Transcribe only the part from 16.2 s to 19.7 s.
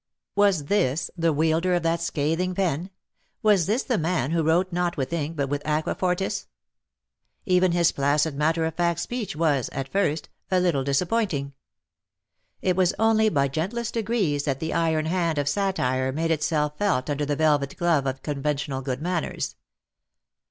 itself felt under the velvet glove of conventional good manners.